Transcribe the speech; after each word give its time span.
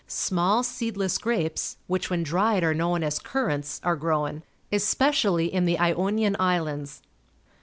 Small, 0.07 0.63
seedless 0.63 1.19
grapes, 1.19 1.77
which 1.85 2.09
when 2.09 2.23
dried 2.23 2.63
are 2.63 2.73
known 2.73 3.03
as 3.03 3.19
currants, 3.19 3.79
are 3.83 3.95
grown, 3.95 4.41
especially 4.71 5.45
in 5.53 5.65
the 5.65 5.77
Ionian 5.77 6.35
Islands. 6.39 7.03